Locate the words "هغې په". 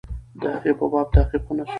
0.53-0.85